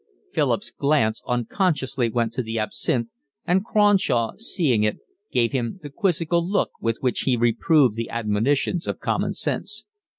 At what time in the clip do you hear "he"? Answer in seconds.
7.19-7.37